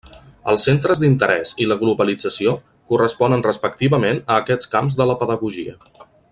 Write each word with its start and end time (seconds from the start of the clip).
Els 0.51 0.63
centres 0.67 1.01
d'interès 1.01 1.51
i 1.65 1.67
la 1.71 1.77
globalització 1.83 2.55
corresponen 2.93 3.45
respectivament 3.49 4.23
a 4.25 4.41
aquests 4.45 4.73
camps 4.77 4.99
de 5.03 5.09
la 5.13 5.19
pedagogia. 5.25 5.79